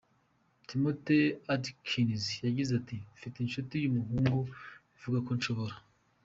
Timothy 0.67 1.19
Atkins 1.53 2.23
yagize 2.47 2.71
ati 2.79 2.95
Mfite 3.15 3.35
inshuti 3.41 3.73
yumuhungu 3.83 4.37
bivuga 4.91 5.19
ko 5.27 5.31
nshobora. 5.37 5.75